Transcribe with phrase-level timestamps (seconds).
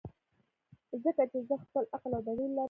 [1.03, 2.57] ځکه چې زۀ خپل عقل او دليل لرم-